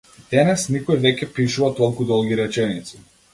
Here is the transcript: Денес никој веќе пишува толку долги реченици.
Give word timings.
Денес 0.35 0.63
никој 0.75 0.99
веќе 1.03 1.27
пишува 1.35 1.69
толку 1.81 2.09
долги 2.13 2.41
реченици. 2.41 3.05